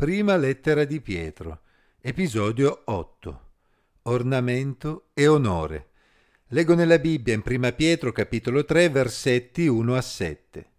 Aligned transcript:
Prima 0.00 0.34
lettera 0.38 0.86
di 0.86 0.98
Pietro, 1.02 1.60
episodio 2.00 2.84
8. 2.86 3.40
Ornamento 4.04 5.08
e 5.12 5.26
onore. 5.26 5.88
Leggo 6.46 6.74
nella 6.74 6.98
Bibbia 6.98 7.34
in 7.34 7.42
Prima 7.42 7.70
Pietro 7.72 8.10
capitolo 8.10 8.64
3 8.64 8.88
versetti 8.88 9.66
1 9.66 9.94
a 9.94 10.00
7. 10.00 10.70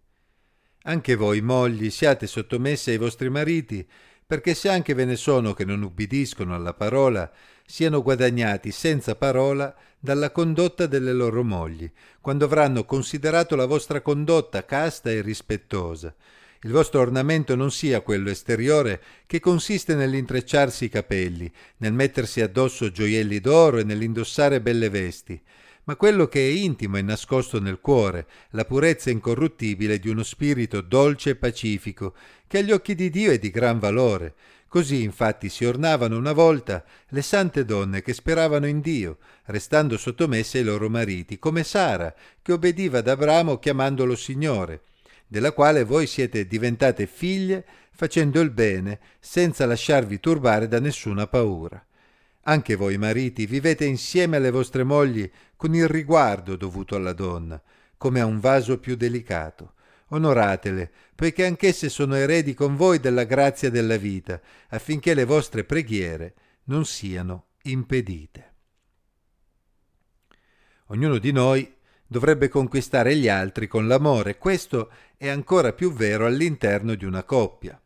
Anche 0.82 1.14
voi, 1.14 1.40
mogli, 1.40 1.88
siate 1.90 2.26
sottomesse 2.26 2.90
ai 2.90 2.96
vostri 2.96 3.30
mariti, 3.30 3.88
perché 4.26 4.54
se 4.54 4.68
anche 4.70 4.92
ve 4.92 5.04
ne 5.04 5.14
sono 5.14 5.54
che 5.54 5.64
non 5.64 5.82
ubbidiscono 5.82 6.56
alla 6.56 6.74
parola, 6.74 7.30
siano 7.64 8.02
guadagnati 8.02 8.72
senza 8.72 9.14
parola 9.14 9.72
dalla 10.00 10.32
condotta 10.32 10.86
delle 10.86 11.12
loro 11.12 11.44
mogli, 11.44 11.88
quando 12.20 12.46
avranno 12.46 12.84
considerato 12.84 13.54
la 13.54 13.66
vostra 13.66 14.00
condotta 14.00 14.64
casta 14.64 15.12
e 15.12 15.20
rispettosa 15.20 16.12
il 16.64 16.70
vostro 16.70 17.00
ornamento 17.00 17.56
non 17.56 17.72
sia 17.72 18.02
quello 18.02 18.30
esteriore 18.30 19.00
che 19.26 19.40
consiste 19.40 19.96
nell'intrecciarsi 19.96 20.84
i 20.84 20.88
capelli, 20.88 21.50
nel 21.78 21.92
mettersi 21.92 22.40
addosso 22.40 22.92
gioielli 22.92 23.40
d'oro 23.40 23.78
e 23.78 23.84
nell'indossare 23.84 24.60
belle 24.60 24.88
vesti, 24.88 25.40
ma 25.84 25.96
quello 25.96 26.28
che 26.28 26.38
è 26.38 26.52
intimo 26.52 26.98
e 26.98 27.02
nascosto 27.02 27.58
nel 27.58 27.80
cuore, 27.80 28.26
la 28.50 28.64
purezza 28.64 29.10
incorruttibile 29.10 29.98
di 29.98 30.08
uno 30.08 30.22
spirito 30.22 30.80
dolce 30.82 31.30
e 31.30 31.34
pacifico, 31.34 32.14
che 32.46 32.58
agli 32.58 32.70
occhi 32.70 32.94
di 32.94 33.10
Dio 33.10 33.32
è 33.32 33.38
di 33.38 33.50
gran 33.50 33.80
valore. 33.80 34.34
Così 34.68 35.02
infatti 35.02 35.48
si 35.48 35.64
ornavano 35.64 36.16
una 36.16 36.32
volta 36.32 36.84
le 37.08 37.22
sante 37.22 37.64
donne 37.64 38.02
che 38.02 38.14
speravano 38.14 38.66
in 38.66 38.80
Dio, 38.80 39.18
restando 39.46 39.98
sottomesse 39.98 40.58
ai 40.58 40.64
loro 40.64 40.88
mariti, 40.88 41.40
come 41.40 41.64
Sara, 41.64 42.14
che 42.40 42.52
obbediva 42.52 42.98
ad 42.98 43.08
Abramo 43.08 43.58
chiamandolo 43.58 44.14
Signore 44.14 44.82
della 45.32 45.52
quale 45.52 45.82
voi 45.84 46.06
siete 46.06 46.46
diventate 46.46 47.06
figlie 47.06 47.64
facendo 47.90 48.38
il 48.40 48.50
bene 48.50 49.00
senza 49.18 49.64
lasciarvi 49.64 50.20
turbare 50.20 50.68
da 50.68 50.78
nessuna 50.78 51.26
paura. 51.26 51.82
Anche 52.42 52.74
voi 52.74 52.98
mariti 52.98 53.46
vivete 53.46 53.86
insieme 53.86 54.36
alle 54.36 54.50
vostre 54.50 54.84
mogli 54.84 55.28
con 55.56 55.74
il 55.74 55.88
riguardo 55.88 56.54
dovuto 56.54 56.96
alla 56.96 57.14
donna, 57.14 57.58
come 57.96 58.20
a 58.20 58.26
un 58.26 58.40
vaso 58.40 58.78
più 58.78 58.94
delicato. 58.94 59.72
Onoratele, 60.08 60.90
poiché 61.14 61.46
anch'esse 61.46 61.88
sono 61.88 62.14
eredi 62.14 62.52
con 62.52 62.76
voi 62.76 63.00
della 63.00 63.24
grazia 63.24 63.70
della 63.70 63.96
vita, 63.96 64.38
affinché 64.68 65.14
le 65.14 65.24
vostre 65.24 65.64
preghiere 65.64 66.34
non 66.64 66.84
siano 66.84 67.46
impedite. 67.62 68.52
Ognuno 70.88 71.16
di 71.16 71.32
noi 71.32 71.74
dovrebbe 72.12 72.48
conquistare 72.48 73.16
gli 73.16 73.26
altri 73.26 73.66
con 73.66 73.88
l'amore. 73.88 74.38
Questo 74.38 74.90
è 75.16 75.28
ancora 75.28 75.72
più 75.72 75.92
vero 75.92 76.26
all'interno 76.26 76.94
di 76.94 77.04
una 77.04 77.24
coppia. 77.24 77.80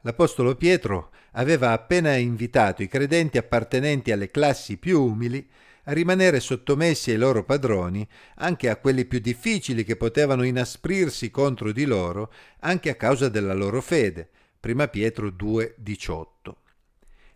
L'Apostolo 0.00 0.56
Pietro 0.56 1.10
aveva 1.32 1.72
appena 1.72 2.16
invitato 2.16 2.82
i 2.82 2.88
credenti 2.88 3.38
appartenenti 3.38 4.10
alle 4.10 4.30
classi 4.30 4.78
più 4.78 5.02
umili 5.02 5.46
a 5.84 5.92
rimanere 5.92 6.40
sottomessi 6.40 7.10
ai 7.10 7.18
loro 7.18 7.44
padroni, 7.44 8.06
anche 8.36 8.70
a 8.70 8.76
quelli 8.76 9.04
più 9.04 9.18
difficili 9.18 9.84
che 9.84 9.96
potevano 9.96 10.42
inasprirsi 10.42 11.30
contro 11.30 11.70
di 11.70 11.84
loro, 11.84 12.32
anche 12.60 12.90
a 12.90 12.94
causa 12.94 13.28
della 13.28 13.54
loro 13.54 13.80
fede. 13.82 14.28
Prima 14.58 14.88
Pietro 14.88 15.28
2,18. 15.28 16.54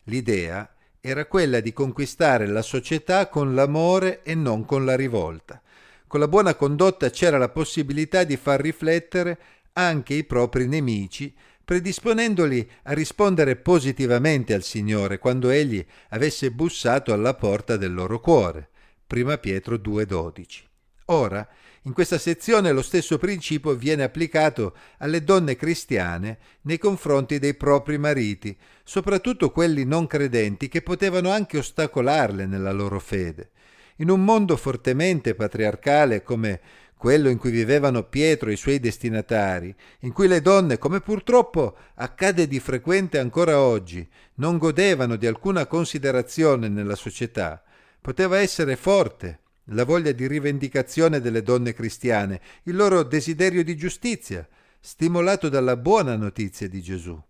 L'idea 0.04 0.74
era 1.00 1.26
quella 1.26 1.60
di 1.60 1.74
conquistare 1.74 2.46
la 2.46 2.62
società 2.62 3.28
con 3.28 3.54
l'amore 3.54 4.22
e 4.22 4.34
non 4.34 4.64
con 4.64 4.86
la 4.86 4.96
rivolta. 4.96 5.60
Con 6.06 6.20
la 6.20 6.28
buona 6.28 6.54
condotta 6.54 7.10
c'era 7.10 7.38
la 7.38 7.48
possibilità 7.48 8.24
di 8.24 8.36
far 8.36 8.60
riflettere 8.60 9.38
anche 9.72 10.14
i 10.14 10.24
propri 10.24 10.66
nemici, 10.66 11.34
predisponendoli 11.64 12.70
a 12.84 12.92
rispondere 12.92 13.56
positivamente 13.56 14.54
al 14.54 14.62
Signore 14.62 15.18
quando 15.18 15.50
egli 15.50 15.84
avesse 16.10 16.50
bussato 16.50 17.12
alla 17.12 17.34
porta 17.34 17.76
del 17.76 17.94
loro 17.94 18.20
cuore. 18.20 18.68
Prima 19.06 19.38
Pietro 19.38 19.76
2,12. 19.76 20.62
Ora, 21.06 21.46
in 21.82 21.92
questa 21.92 22.16
sezione 22.16 22.72
lo 22.72 22.80
stesso 22.80 23.18
principio 23.18 23.74
viene 23.74 24.04
applicato 24.04 24.74
alle 24.98 25.22
donne 25.22 25.56
cristiane 25.56 26.38
nei 26.62 26.78
confronti 26.78 27.38
dei 27.38 27.54
propri 27.54 27.98
mariti, 27.98 28.56
soprattutto 28.82 29.50
quelli 29.50 29.84
non 29.84 30.06
credenti 30.06 30.68
che 30.68 30.80
potevano 30.80 31.30
anche 31.30 31.58
ostacolarle 31.58 32.46
nella 32.46 32.72
loro 32.72 32.98
fede. 33.00 33.50
In 33.98 34.10
un 34.10 34.24
mondo 34.24 34.56
fortemente 34.56 35.34
patriarcale 35.34 36.22
come 36.22 36.60
quello 36.96 37.28
in 37.28 37.38
cui 37.38 37.50
vivevano 37.50 38.02
Pietro 38.04 38.48
e 38.48 38.54
i 38.54 38.56
suoi 38.56 38.80
destinatari, 38.80 39.74
in 40.00 40.12
cui 40.12 40.26
le 40.26 40.40
donne, 40.40 40.78
come 40.78 41.00
purtroppo 41.00 41.76
accade 41.96 42.48
di 42.48 42.58
frequente 42.60 43.18
ancora 43.18 43.60
oggi, 43.60 44.08
non 44.36 44.58
godevano 44.58 45.16
di 45.16 45.26
alcuna 45.26 45.66
considerazione 45.66 46.68
nella 46.68 46.96
società, 46.96 47.62
poteva 48.00 48.38
essere 48.38 48.76
forte 48.76 49.40
la 49.68 49.84
voglia 49.84 50.12
di 50.12 50.26
rivendicazione 50.26 51.20
delle 51.20 51.42
donne 51.42 51.72
cristiane, 51.72 52.40
il 52.64 52.74
loro 52.74 53.02
desiderio 53.02 53.62
di 53.62 53.76
giustizia, 53.76 54.46
stimolato 54.80 55.48
dalla 55.48 55.76
buona 55.76 56.16
notizia 56.16 56.68
di 56.68 56.82
Gesù. 56.82 57.22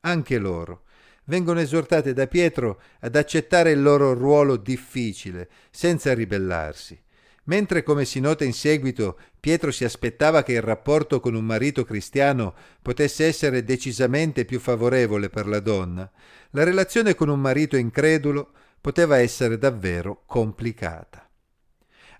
Anche 0.00 0.38
loro, 0.38 0.82
vengono 1.28 1.60
esortate 1.60 2.12
da 2.12 2.26
Pietro 2.26 2.80
ad 3.00 3.16
accettare 3.16 3.70
il 3.70 3.80
loro 3.80 4.12
ruolo 4.12 4.56
difficile, 4.56 5.48
senza 5.70 6.12
ribellarsi. 6.12 7.00
Mentre, 7.44 7.82
come 7.82 8.04
si 8.04 8.20
nota 8.20 8.44
in 8.44 8.52
seguito, 8.52 9.18
Pietro 9.40 9.70
si 9.70 9.84
aspettava 9.84 10.42
che 10.42 10.52
il 10.52 10.60
rapporto 10.60 11.20
con 11.20 11.34
un 11.34 11.44
marito 11.44 11.84
cristiano 11.84 12.54
potesse 12.82 13.24
essere 13.24 13.64
decisamente 13.64 14.44
più 14.44 14.60
favorevole 14.60 15.30
per 15.30 15.46
la 15.46 15.60
donna, 15.60 16.10
la 16.50 16.64
relazione 16.64 17.14
con 17.14 17.28
un 17.28 17.40
marito 17.40 17.76
incredulo 17.76 18.50
poteva 18.80 19.18
essere 19.18 19.56
davvero 19.56 20.22
complicata. 20.26 21.28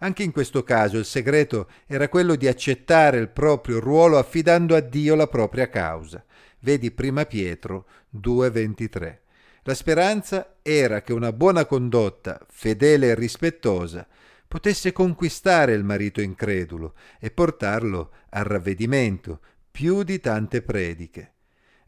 Anche 0.00 0.22
in 0.22 0.32
questo 0.32 0.62
caso 0.62 0.96
il 0.96 1.04
segreto 1.04 1.68
era 1.86 2.08
quello 2.08 2.36
di 2.36 2.46
accettare 2.46 3.18
il 3.18 3.28
proprio 3.28 3.80
ruolo 3.80 4.16
affidando 4.16 4.76
a 4.76 4.80
Dio 4.80 5.14
la 5.14 5.26
propria 5.26 5.68
causa. 5.68 6.24
Vedi 6.60 6.90
prima 6.90 7.24
Pietro 7.24 7.86
2,23. 8.16 9.18
La 9.62 9.74
speranza 9.74 10.56
era 10.62 11.02
che 11.02 11.12
una 11.12 11.32
buona 11.32 11.66
condotta, 11.66 12.40
fedele 12.48 13.08
e 13.08 13.14
rispettosa, 13.14 14.06
potesse 14.48 14.92
conquistare 14.92 15.74
il 15.74 15.84
marito 15.84 16.20
incredulo 16.20 16.94
e 17.20 17.30
portarlo 17.30 18.10
al 18.30 18.44
ravvedimento, 18.44 19.40
più 19.70 20.02
di 20.02 20.18
tante 20.20 20.62
prediche. 20.62 21.34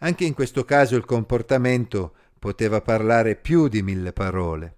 Anche 0.01 0.25
in 0.25 0.35
questo 0.35 0.65
caso 0.65 0.95
il 0.95 1.05
comportamento 1.05 2.15
poteva 2.39 2.81
parlare 2.81 3.35
più 3.35 3.69
di 3.69 3.83
mille 3.83 4.13
parole. 4.13 4.77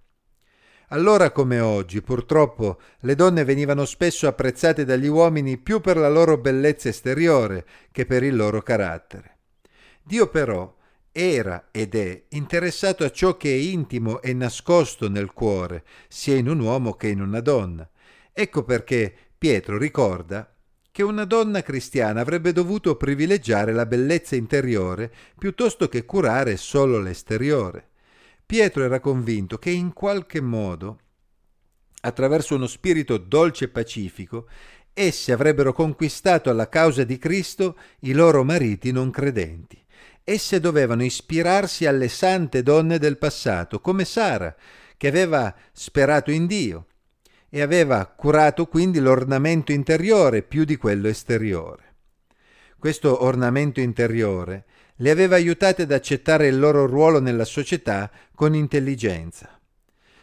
Allora 0.88 1.30
come 1.30 1.58
oggi, 1.60 2.02
purtroppo, 2.02 2.78
le 3.00 3.14
donne 3.14 3.44
venivano 3.44 3.84
spesso 3.84 4.26
apprezzate 4.26 4.84
dagli 4.84 5.06
uomini 5.06 5.58
più 5.58 5.80
per 5.80 5.96
la 5.96 6.08
loro 6.08 6.38
bellezza 6.38 6.88
esteriore 6.88 7.66
che 7.90 8.06
per 8.06 8.22
il 8.22 8.36
loro 8.36 8.62
carattere. 8.62 9.38
Dio 10.02 10.28
però 10.28 10.74
era 11.12 11.68
ed 11.70 11.94
è 11.94 12.24
interessato 12.30 13.04
a 13.04 13.10
ciò 13.10 13.36
che 13.36 13.50
è 13.50 13.56
intimo 13.56 14.22
e 14.22 14.32
nascosto 14.32 15.08
nel 15.08 15.32
cuore, 15.32 15.84
sia 16.08 16.36
in 16.36 16.48
un 16.48 16.60
uomo 16.60 16.94
che 16.94 17.08
in 17.08 17.20
una 17.20 17.40
donna. 17.40 17.88
Ecco 18.32 18.64
perché 18.64 19.14
Pietro 19.36 19.76
ricorda 19.76 20.52
che 20.90 21.02
una 21.02 21.24
donna 21.24 21.62
cristiana 21.62 22.20
avrebbe 22.20 22.52
dovuto 22.52 22.96
privilegiare 22.96 23.72
la 23.72 23.86
bellezza 23.86 24.36
interiore 24.36 25.12
piuttosto 25.38 25.88
che 25.88 26.04
curare 26.04 26.56
solo 26.56 26.98
l'esteriore. 26.98 27.88
Pietro 28.44 28.84
era 28.84 29.00
convinto 29.00 29.58
che 29.58 29.70
in 29.70 29.92
qualche 29.92 30.40
modo, 30.40 30.98
attraverso 32.02 32.54
uno 32.54 32.66
spirito 32.66 33.16
dolce 33.18 33.66
e 33.66 33.68
pacifico, 33.68 34.48
essi 34.92 35.32
avrebbero 35.32 35.72
conquistato 35.72 36.50
alla 36.50 36.68
causa 36.68 37.04
di 37.04 37.18
Cristo 37.18 37.76
i 38.00 38.12
loro 38.12 38.44
mariti 38.44 38.92
non 38.92 39.10
credenti. 39.10 39.81
Esse 40.24 40.60
dovevano 40.60 41.02
ispirarsi 41.02 41.84
alle 41.84 42.08
sante 42.08 42.62
donne 42.62 42.98
del 42.98 43.18
passato, 43.18 43.80
come 43.80 44.04
Sara, 44.04 44.54
che 44.96 45.08
aveva 45.08 45.52
sperato 45.72 46.30
in 46.30 46.46
Dio 46.46 46.86
e 47.48 47.60
aveva 47.60 48.06
curato 48.06 48.66
quindi 48.66 49.00
l'ornamento 49.00 49.72
interiore 49.72 50.42
più 50.42 50.64
di 50.64 50.76
quello 50.76 51.08
esteriore. 51.08 51.94
Questo 52.78 53.24
ornamento 53.24 53.80
interiore 53.80 54.64
le 54.96 55.10
aveva 55.10 55.34
aiutate 55.34 55.82
ad 55.82 55.90
accettare 55.90 56.46
il 56.46 56.58
loro 56.58 56.86
ruolo 56.86 57.20
nella 57.20 57.44
società 57.44 58.08
con 58.34 58.54
intelligenza. 58.54 59.58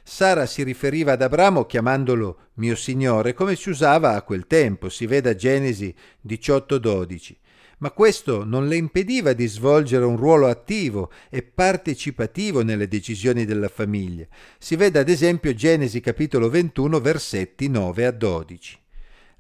Sara 0.02 0.46
si 0.46 0.64
riferiva 0.64 1.12
ad 1.12 1.22
Abramo 1.22 1.66
chiamandolo 1.66 2.50
mio 2.54 2.76
signore 2.76 3.34
come 3.34 3.56
si 3.58 3.70
usava 3.70 4.16
a 4.16 4.22
quel 4.22 4.48
tempo, 4.48 4.88
si 4.88 5.06
veda 5.06 5.36
Genesi 5.36 5.94
18:12 6.26 7.36
ma 7.80 7.92
questo 7.92 8.44
non 8.44 8.68
le 8.68 8.76
impediva 8.76 9.34
di 9.34 9.48
svolgere 9.48 10.06
un 10.06 10.16
ruolo 10.16 10.48
attivo 10.48 11.12
e 11.30 11.44
partecipativo 11.44 12.64
nelle 12.64 12.88
decisioni 12.88 13.46
della 13.46 13.70
famiglia. 13.70 14.26
Si 14.58 14.76
vede 14.76 15.00
ad 15.00 15.10
esempio 15.10 15.54
Genesi 15.54 16.00
capitolo 16.00 16.50
21 16.50 17.00
versetti 17.00 17.68
9 17.68 18.06
a 18.06 18.12
12. 18.12 18.78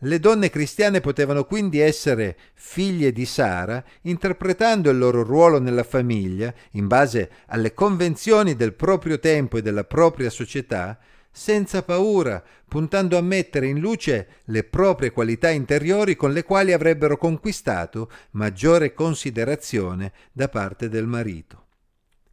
Le 0.03 0.19
donne 0.19 0.49
cristiane 0.49 1.01
potevano 1.01 1.43
quindi 1.43 1.79
essere 1.79 2.37
figlie 2.53 3.11
di 3.11 3.25
Sara, 3.25 3.83
interpretando 4.03 4.89
il 4.89 4.97
loro 4.97 5.23
ruolo 5.23 5.59
nella 5.59 5.83
famiglia, 5.83 6.53
in 6.71 6.87
base 6.87 7.29
alle 7.47 7.73
convenzioni 7.73 8.55
del 8.55 8.73
proprio 8.73 9.19
tempo 9.19 9.57
e 9.57 9.61
della 9.61 9.83
propria 9.83 10.29
società, 10.29 10.97
senza 11.39 11.83
paura, 11.83 12.43
puntando 12.67 13.17
a 13.17 13.21
mettere 13.21 13.67
in 13.67 13.79
luce 13.79 14.41
le 14.47 14.65
proprie 14.65 15.11
qualità 15.11 15.49
interiori 15.49 16.17
con 16.17 16.33
le 16.33 16.43
quali 16.43 16.73
avrebbero 16.73 17.15
conquistato 17.15 18.11
maggiore 18.31 18.93
considerazione 18.93 20.11
da 20.33 20.49
parte 20.49 20.89
del 20.89 21.07
marito. 21.07 21.67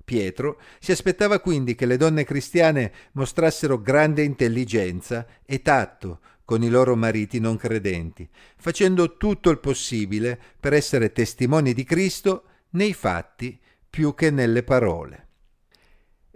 Pietro 0.05 0.59
si 0.81 0.91
aspettava 0.91 1.39
quindi 1.39 1.77
che 1.77 1.87
le 1.87 1.97
donne 1.97 2.25
cristiane 2.25 2.93
mostrassero 3.13 3.81
grande 3.81 4.25
intelligenza 4.25 5.25
e 5.45 5.63
tatto 5.63 6.19
con 6.45 6.65
i 6.65 6.69
loro 6.69 6.97
mariti 6.97 7.39
non 7.39 7.57
credenti, 7.57 8.29
facendo 8.57 9.17
tutto 9.17 9.51
il 9.51 9.61
possibile 9.61 10.37
per 10.59 10.73
essere 10.73 11.13
testimoni 11.13 11.75
di 11.75 11.85
Cristo 11.85 12.43
nei 12.71 12.93
fatti 12.93 13.57
più 13.89 14.17
che 14.17 14.33
nelle 14.33 14.65
parole. 14.65 15.26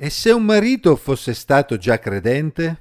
E 0.02 0.08
se 0.08 0.30
un 0.30 0.46
marito 0.46 0.96
fosse 0.96 1.34
stato 1.34 1.76
già 1.76 1.98
credente? 1.98 2.78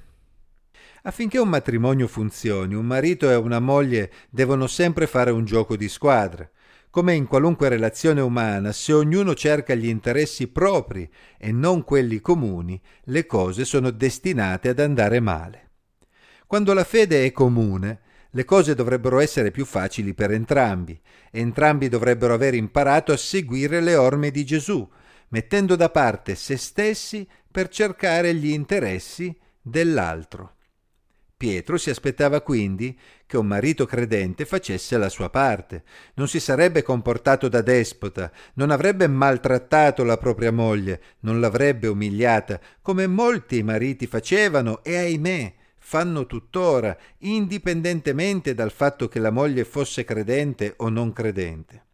Affinché 1.01 1.37
un 1.37 1.49
matrimonio 1.49 2.07
funzioni, 2.07 2.75
un 2.75 2.85
marito 2.85 3.29
e 3.29 3.35
una 3.35 3.59
moglie 3.59 4.09
devono 4.29 4.67
sempre 4.67 5.05
fare 5.05 5.29
un 5.29 5.43
gioco 5.43 5.75
di 5.75 5.89
squadra. 5.89 6.49
Come 6.89 7.15
in 7.15 7.27
qualunque 7.27 7.67
relazione 7.67 8.21
umana, 8.21 8.71
se 8.71 8.93
ognuno 8.93 9.35
cerca 9.35 9.75
gli 9.75 9.89
interessi 9.89 10.47
propri 10.47 11.11
e 11.37 11.51
non 11.51 11.83
quelli 11.83 12.21
comuni, 12.21 12.81
le 13.03 13.25
cose 13.25 13.65
sono 13.65 13.91
destinate 13.91 14.69
ad 14.69 14.79
andare 14.79 15.19
male. 15.19 15.71
Quando 16.47 16.71
la 16.71 16.85
fede 16.85 17.25
è 17.25 17.33
comune, 17.33 17.99
le 18.29 18.45
cose 18.45 18.75
dovrebbero 18.75 19.19
essere 19.19 19.51
più 19.51 19.65
facili 19.65 20.13
per 20.13 20.31
entrambi. 20.31 20.97
Entrambi 21.31 21.89
dovrebbero 21.89 22.33
aver 22.33 22.53
imparato 22.53 23.11
a 23.11 23.17
seguire 23.17 23.81
le 23.81 23.97
orme 23.97 24.31
di 24.31 24.45
Gesù, 24.45 24.89
mettendo 25.29 25.75
da 25.75 25.89
parte 25.89 26.35
se 26.35 26.57
stessi 26.57 27.27
per 27.51 27.69
cercare 27.69 28.33
gli 28.33 28.49
interessi 28.49 29.35
dell'altro. 29.61 30.55
Pietro 31.39 31.77
si 31.77 31.89
aspettava 31.89 32.41
quindi 32.41 32.99
che 33.25 33.37
un 33.37 33.47
marito 33.47 33.85
credente 33.85 34.43
facesse 34.43 34.97
la 34.97 35.07
sua 35.07 35.29
parte, 35.29 35.83
non 36.15 36.27
si 36.27 36.37
sarebbe 36.37 36.81
comportato 36.81 37.47
da 37.47 37.61
despota, 37.61 38.29
non 38.55 38.71
avrebbe 38.71 39.07
maltrattato 39.07 40.03
la 40.03 40.17
propria 40.17 40.51
moglie, 40.51 41.01
non 41.21 41.39
l'avrebbe 41.39 41.87
umiliata, 41.87 42.59
come 42.81 43.07
molti 43.07 43.63
mariti 43.63 44.05
facevano 44.05 44.83
e 44.83 44.97
ahimè 44.97 45.53
fanno 45.77 46.25
tuttora, 46.25 46.95
indipendentemente 47.19 48.53
dal 48.53 48.71
fatto 48.71 49.07
che 49.07 49.19
la 49.19 49.31
moglie 49.31 49.63
fosse 49.63 50.03
credente 50.03 50.73
o 50.77 50.89
non 50.89 51.13
credente. 51.13 51.85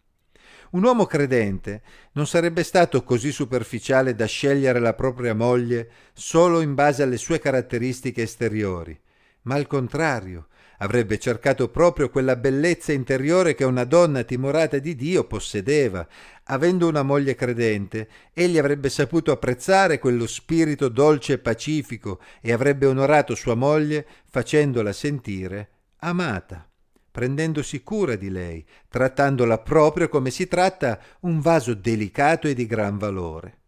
Un 0.72 0.84
uomo 0.84 1.06
credente 1.06 1.82
non 2.14 2.28
sarebbe 2.28 2.64
stato 2.64 3.04
così 3.04 3.32
superficiale 3.32 4.16
da 4.16 4.26
scegliere 4.26 4.80
la 4.80 4.94
propria 4.94 5.34
moglie 5.34 5.90
solo 6.14 6.62
in 6.62 6.74
base 6.74 7.04
alle 7.04 7.18
sue 7.18 7.40
caratteristiche 7.40 8.24
esteriori, 8.24 9.00
ma 9.44 9.56
al 9.56 9.68
contrario, 9.68 10.48
avrebbe 10.80 11.18
cercato 11.20 11.70
proprio 11.70 12.10
quella 12.10 12.36
bellezza 12.36 12.92
interiore 12.92 13.56
che 13.56 13.64
una 13.64 13.86
donna 13.86 14.24
timorata 14.24 14.78
di 14.80 14.96
Dio 14.96 15.26
possedeva. 15.26 16.06
Avendo 16.46 16.88
una 16.88 17.02
moglie 17.02 17.36
credente, 17.36 18.08
egli 18.34 18.58
avrebbe 18.58 18.90
saputo 18.90 19.32
apprezzare 19.32 20.00
quello 20.00 20.28
spirito 20.28 20.90
dolce 20.90 21.34
e 21.34 21.38
pacifico 21.38 22.20
e 22.42 22.52
avrebbe 22.52 22.86
onorato 22.86 23.36
sua 23.36 23.56
moglie 23.56 24.06
facendola 24.30 24.92
sentire 24.92 25.70
amata, 26.00 26.68
prendendosi 27.16 27.82
cura 27.82 28.18
di 28.18 28.30
lei, 28.30 28.62
trattandola 28.90 29.60
proprio 29.60 30.10
come 30.10 30.32
si 30.32 30.50
tratta 30.50 31.00
un 31.22 31.40
vaso 31.40 31.74
delicato 31.74 32.50
e 32.50 32.54
di 32.54 32.66
gran 32.66 32.98
valore. 32.98 33.60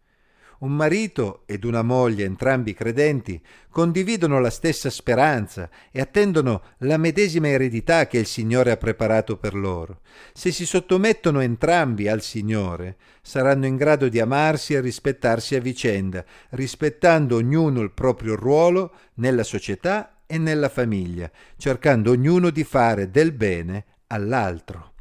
Un 0.60 0.76
marito 0.76 1.44
ed 1.46 1.64
una 1.64 1.82
moglie, 1.82 2.26
entrambi 2.26 2.74
credenti, 2.74 3.42
condividono 3.70 4.42
la 4.42 4.50
stessa 4.50 4.90
speranza 4.90 5.70
e 5.94 6.02
attendono 6.02 6.62
la 6.80 6.98
medesima 6.98 7.48
eredità 7.48 8.06
che 8.08 8.18
il 8.18 8.26
Signore 8.26 8.72
ha 8.72 8.78
preparato 8.78 9.38
per 9.38 9.54
loro. 9.54 10.02
Se 10.34 10.52
si 10.52 10.66
sottomettono 10.66 11.40
entrambi 11.40 12.10
al 12.10 12.22
Signore, 12.22 12.98
saranno 13.22 13.66
in 13.66 13.78
grado 13.78 14.10
di 14.10 14.20
amarsi 14.20 14.74
e 14.74 14.82
rispettarsi 14.82 15.56
a 15.56 15.62
vicenda, 15.62 16.26
rispettando 16.50 17.38
ognuno 17.38 17.80
il 17.80 17.92
proprio 17.92 18.36
ruolo 18.36 18.94
nella 19.14 19.44
società 19.44 20.17
e 20.28 20.38
nella 20.38 20.70
famiglia, 20.70 21.32
cercando 21.58 22.12
ognuno 22.12 22.52
di 22.52 22.64
fare 22.64 23.10
del 23.10 23.32
bene 23.32 23.86
all'altro. 24.08 24.94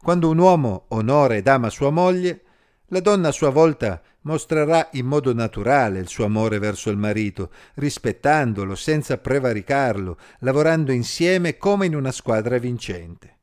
Quando 0.00 0.30
un 0.30 0.38
uomo 0.38 0.86
onora 0.88 1.36
ed 1.36 1.46
ama 1.46 1.68
sua 1.68 1.90
moglie, 1.90 2.42
la 2.86 3.00
donna 3.00 3.28
a 3.28 3.32
sua 3.32 3.50
volta 3.50 4.00
mostrerà 4.22 4.88
in 4.92 5.06
modo 5.06 5.32
naturale 5.32 5.98
il 5.98 6.08
suo 6.08 6.24
amore 6.24 6.58
verso 6.58 6.90
il 6.90 6.96
marito, 6.96 7.50
rispettandolo 7.74 8.74
senza 8.74 9.18
prevaricarlo, 9.18 10.16
lavorando 10.40 10.92
insieme 10.92 11.56
come 11.56 11.86
in 11.86 11.94
una 11.94 12.12
squadra 12.12 12.58
vincente. 12.58 13.38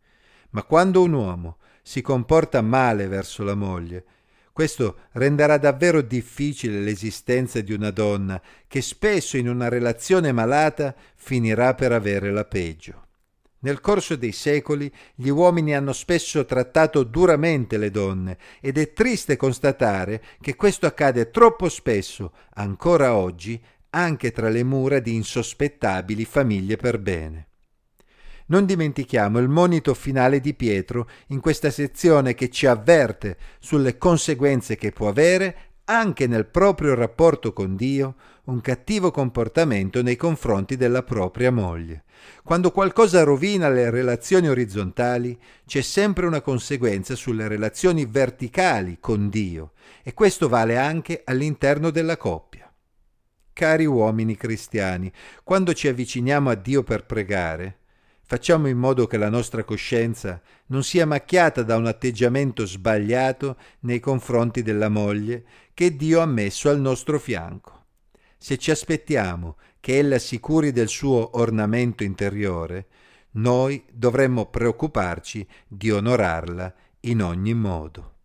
Ma 0.51 0.63
quando 0.63 1.01
un 1.01 1.13
uomo 1.13 1.57
si 1.81 2.01
comporta 2.01 2.61
male 2.61 3.07
verso 3.07 3.43
la 3.43 3.55
moglie, 3.55 4.05
questo 4.53 4.97
renderà 5.13 5.57
davvero 5.57 6.01
difficile 6.01 6.79
l'esistenza 6.79 7.61
di 7.61 7.73
una 7.73 7.91
donna 7.91 8.41
che 8.67 8.81
spesso 8.81 9.37
in 9.37 9.47
una 9.47 9.69
relazione 9.69 10.31
malata 10.31 10.95
finirà 11.15 11.73
per 11.73 11.91
avere 11.91 12.31
la 12.31 12.45
peggio. 12.45 13.03
Nel 13.61 13.81
corso 13.81 14.15
dei 14.15 14.31
secoli 14.31 14.91
gli 15.15 15.27
uomini 15.27 15.75
hanno 15.75 15.91
spesso 15.91 16.45
trattato 16.45 17.03
duramente 17.03 17.77
le 17.77 17.91
donne 17.91 18.37
ed 18.61 18.77
è 18.77 18.93
triste 18.93 19.35
constatare 19.35 20.23
che 20.39 20.55
questo 20.55 20.85
accade 20.85 21.29
troppo 21.29 21.67
spesso, 21.67 22.31
ancora 22.53 23.15
oggi, 23.15 23.61
anche 23.91 24.31
tra 24.31 24.49
le 24.49 24.63
mura 24.63 24.99
di 24.99 25.15
insospettabili 25.15 26.23
famiglie 26.23 26.77
per 26.77 26.99
bene. 26.99 27.47
Non 28.49 28.65
dimentichiamo 28.65 29.37
il 29.37 29.47
monito 29.47 29.93
finale 29.93 30.39
di 30.39 30.55
Pietro 30.55 31.07
in 31.27 31.39
questa 31.39 31.69
sezione 31.69 32.33
che 32.33 32.49
ci 32.49 32.65
avverte 32.65 33.37
sulle 33.59 33.97
conseguenze 33.97 34.75
che 34.75 34.91
può 34.91 35.07
avere 35.07 35.57
anche 35.85 36.25
nel 36.25 36.47
proprio 36.47 36.95
rapporto 36.95 37.53
con 37.53 37.75
Dio 37.75 38.15
un 38.45 38.61
cattivo 38.61 39.11
comportamento 39.11 40.01
nei 40.01 40.15
confronti 40.15 40.77
della 40.77 41.03
propria 41.03 41.51
moglie. 41.51 42.05
Quando 42.43 42.71
qualcosa 42.71 43.21
rovina 43.23 43.69
le 43.69 43.91
relazioni 43.91 44.47
orizzontali, 44.49 45.39
c'è 45.67 45.81
sempre 45.81 46.25
una 46.25 46.41
conseguenza 46.41 47.13
sulle 47.13 47.47
relazioni 47.47 48.05
verticali 48.05 48.97
con 48.99 49.29
Dio 49.29 49.73
e 50.01 50.15
questo 50.15 50.49
vale 50.49 50.77
anche 50.77 51.21
all'interno 51.23 51.91
della 51.91 52.17
coppia. 52.17 52.71
Cari 53.53 53.85
uomini 53.85 54.35
cristiani, 54.35 55.11
quando 55.43 55.73
ci 55.73 55.87
avviciniamo 55.87 56.49
a 56.49 56.55
Dio 56.55 56.81
per 56.81 57.05
pregare, 57.05 57.77
Facciamo 58.31 58.67
in 58.67 58.77
modo 58.77 59.07
che 59.07 59.17
la 59.17 59.27
nostra 59.27 59.63
coscienza 59.63 60.39
non 60.67 60.83
sia 60.83 61.07
macchiata 61.07 61.63
da 61.63 61.77
un 61.77 61.87
atteggiamento 61.87 62.63
sbagliato 62.67 63.57
nei 63.79 63.99
confronti 63.99 64.61
della 64.61 64.87
moglie 64.87 65.43
che 65.73 65.95
Dio 65.95 66.21
ha 66.21 66.27
messo 66.27 66.69
al 66.69 66.79
nostro 66.79 67.17
fianco. 67.17 67.85
Se 68.37 68.59
ci 68.59 68.69
aspettiamo 68.69 69.57
che 69.79 69.97
ella 69.97 70.19
si 70.19 70.39
curi 70.39 70.71
del 70.71 70.89
suo 70.89 71.39
ornamento 71.39 72.03
interiore, 72.03 72.85
noi 73.31 73.83
dovremmo 73.91 74.45
preoccuparci 74.45 75.47
di 75.67 75.89
onorarla 75.89 76.71
in 76.99 77.23
ogni 77.23 77.55
modo. 77.55 78.17